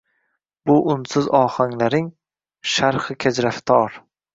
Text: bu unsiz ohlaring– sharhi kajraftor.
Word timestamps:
bu 0.69 0.77
unsiz 0.93 1.29
ohlaring– 1.41 2.11
sharhi 2.77 3.23
kajraftor. 3.25 4.07